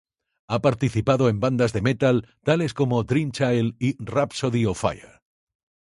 Ha 0.47 0.59
participado 0.63 1.29
en 1.29 1.39
bandas 1.39 1.73
de 1.73 1.83
metal 1.83 2.27
tales 2.43 2.73
como 2.73 3.03
Dream 3.03 3.31
Child 3.33 3.75
y 3.77 4.03
Rhapsody 4.03 4.65
Of 4.65 4.81
Fire. 4.81 5.21